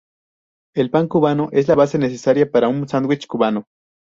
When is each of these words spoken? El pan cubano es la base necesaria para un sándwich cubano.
El 0.75 0.89
pan 0.89 1.07
cubano 1.07 1.49
es 1.51 1.67
la 1.67 1.75
base 1.75 1.99
necesaria 1.99 2.49
para 2.49 2.69
un 2.69 2.89
sándwich 2.89 3.27
cubano. 3.27 3.65